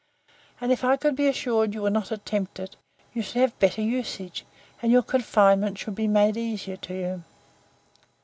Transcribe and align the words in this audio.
And 0.59 0.71
if 0.71 0.83
I 0.83 0.97
could 0.97 1.15
be 1.15 1.27
assured 1.27 1.75
you 1.75 1.83
would 1.83 1.93
not 1.93 2.09
attempt 2.11 2.57
it, 2.59 2.75
you 3.13 3.21
should 3.21 3.39
have 3.41 3.59
better 3.59 3.83
usage, 3.83 4.45
and 4.81 4.91
your 4.91 5.03
confinement 5.03 5.77
should 5.77 5.93
be 5.93 6.07
made 6.07 6.37
easier 6.37 6.77
to 6.77 6.93
you. 6.95 7.23